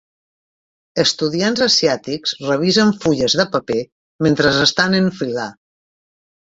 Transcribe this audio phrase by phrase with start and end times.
[1.03, 3.79] Estudiants asiàtics revisen fulles de paper
[4.29, 5.49] mentre estan en fila.